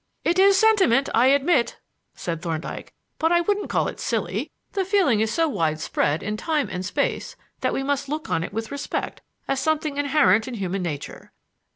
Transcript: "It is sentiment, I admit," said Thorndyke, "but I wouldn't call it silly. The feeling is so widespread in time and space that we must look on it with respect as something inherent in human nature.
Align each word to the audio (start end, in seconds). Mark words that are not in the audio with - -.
"It 0.23 0.39
is 0.39 0.57
sentiment, 0.57 1.09
I 1.13 1.27
admit," 1.27 1.77
said 2.15 2.41
Thorndyke, 2.41 2.91
"but 3.19 3.31
I 3.31 3.41
wouldn't 3.41 3.69
call 3.69 3.87
it 3.87 3.99
silly. 3.99 4.49
The 4.71 4.83
feeling 4.83 5.19
is 5.19 5.31
so 5.31 5.47
widespread 5.47 6.23
in 6.23 6.37
time 6.37 6.69
and 6.71 6.83
space 6.83 7.35
that 7.59 7.71
we 7.71 7.83
must 7.83 8.09
look 8.09 8.27
on 8.27 8.43
it 8.43 8.51
with 8.51 8.71
respect 8.71 9.21
as 9.47 9.59
something 9.59 9.97
inherent 9.97 10.47
in 10.47 10.55
human 10.55 10.81
nature. 10.81 11.33